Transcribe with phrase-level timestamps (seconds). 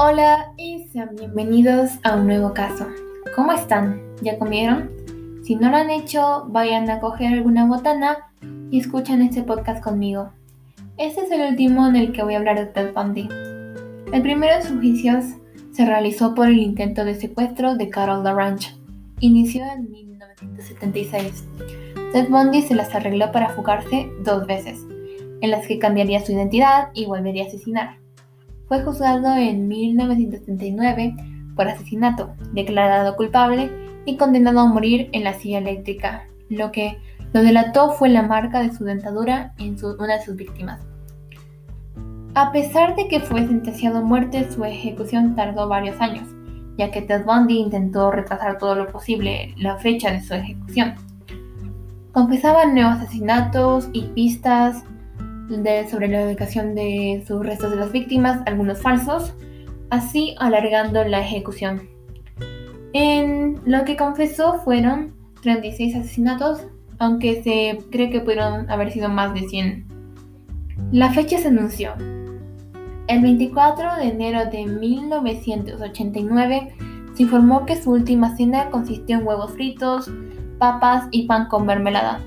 [0.00, 2.86] Hola y sean bienvenidos a un nuevo caso.
[3.34, 4.00] ¿Cómo están?
[4.22, 4.92] ¿Ya comieron?
[5.42, 8.30] Si no lo han hecho, vayan a coger alguna botana
[8.70, 10.30] y escuchen este podcast conmigo.
[10.98, 13.28] Este es el último en el que voy a hablar de Ted Bundy.
[14.12, 15.24] El primero de sus juicios
[15.72, 18.76] se realizó por el intento de secuestro de Carol LaRange.
[19.18, 21.44] Inició en 1976.
[22.12, 24.78] Ted Bundy se las arregló para fugarse dos veces,
[25.40, 28.07] en las que cambiaría su identidad y volvería a asesinar.
[28.68, 31.16] Fue juzgado en 1979
[31.56, 33.70] por asesinato, declarado culpable
[34.04, 36.26] y condenado a morir en la silla eléctrica.
[36.48, 36.98] Lo que
[37.32, 40.80] lo delató fue la marca de su dentadura en una de sus víctimas.
[42.34, 46.28] A pesar de que fue sentenciado a muerte, su ejecución tardó varios años,
[46.76, 50.94] ya que Ted Bundy intentó retrasar todo lo posible la fecha de su ejecución.
[52.12, 54.84] Confesaba nuevos asesinatos y pistas
[55.90, 59.32] sobre la ubicación de sus restos de las víctimas, algunos falsos,
[59.90, 61.88] así alargando la ejecución.
[62.92, 66.66] En lo que confesó fueron 36 asesinatos,
[66.98, 69.86] aunque se cree que pudieron haber sido más de 100.
[70.92, 71.94] La fecha se anunció.
[73.06, 76.74] El 24 de enero de 1989
[77.14, 80.10] se informó que su última cena consistió en huevos fritos,
[80.58, 82.20] papas y pan con mermelada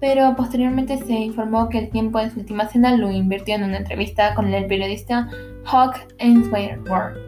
[0.00, 3.76] pero posteriormente se informó que el tiempo de su última cena lo invirtió en una
[3.76, 5.28] entrevista con el periodista
[5.66, 7.18] Hawk Ainsworth.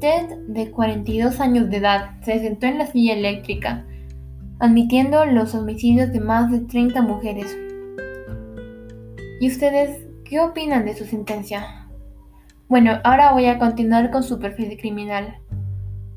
[0.00, 3.84] Ted, de 42 años de edad, se sentó en la silla eléctrica,
[4.58, 7.54] admitiendo los homicidios de más de 30 mujeres.
[9.40, 11.86] ¿Y ustedes qué opinan de su sentencia?
[12.68, 15.36] Bueno, ahora voy a continuar con su perfil criminal,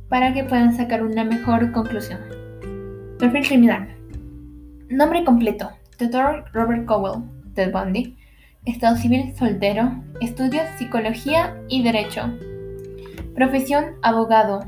[0.08, 2.22] para que puedan sacar una mejor conclusión.
[3.20, 4.03] Perfil criminal.
[4.94, 5.72] Nombre completo.
[5.98, 6.46] Dr.
[6.54, 7.24] Robert Cowell,
[7.56, 8.16] Ted Bundy.
[8.66, 9.92] Estado civil soltero.
[10.22, 12.32] Estudios psicología y derecho.
[13.34, 14.60] Profesión abogado.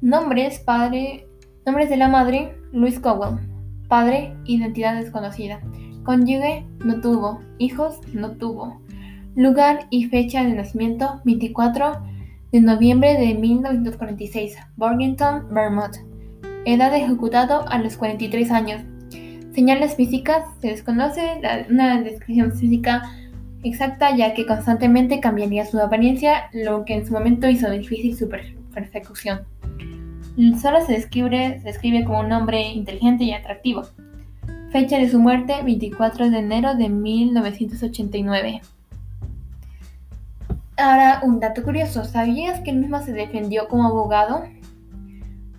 [0.00, 1.28] Nombres padre.
[1.64, 3.38] Nombres de la madre Luis Cowell.
[3.86, 5.60] Padre identidad desconocida.
[6.02, 7.40] Cónyuge no tuvo.
[7.58, 8.82] Hijos no tuvo.
[9.36, 12.02] Lugar y fecha de nacimiento 24
[12.50, 14.56] de noviembre de 1946.
[14.74, 15.98] Borgington, Vermont.
[16.64, 18.82] Edad ejecutado a los 43 años.
[19.54, 21.20] Señales físicas, se desconoce
[21.68, 23.02] una descripción física
[23.62, 28.28] exacta ya que constantemente cambiaría su apariencia, lo que en su momento hizo difícil su
[28.72, 29.42] persecución.
[30.60, 33.82] Solo se describe, se describe como un hombre inteligente y atractivo.
[34.70, 38.62] Fecha de su muerte, 24 de enero de 1989.
[40.78, 44.44] Ahora, un dato curioso, ¿sabías que él mismo se defendió como abogado?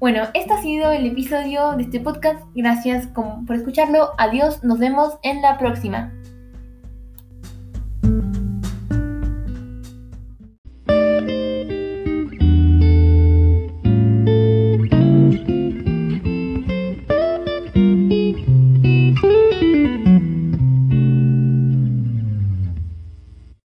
[0.04, 2.44] Bueno, este ha sido el episodio de este podcast.
[2.54, 4.10] Gracias por escucharlo.
[4.18, 6.12] Adiós, nos vemos en la próxima.